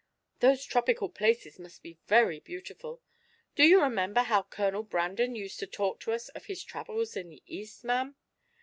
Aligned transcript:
Those 0.39 0.65
tropical 0.65 1.09
places 1.09 1.59
must 1.59 1.83
be 1.83 1.99
very 2.07 2.39
beautiful. 2.39 3.03
Do 3.53 3.63
you 3.63 3.83
remember 3.83 4.21
how 4.21 4.41
Colonel 4.41 4.81
Brandon 4.81 5.35
used 5.35 5.59
to 5.59 5.67
talk 5.67 5.99
to 5.99 6.11
us 6.13 6.27
of 6.29 6.45
his 6.47 6.63
travels 6.63 7.15
in 7.15 7.29
the 7.29 7.43
East, 7.45 7.83
ma'am?" 7.83 8.15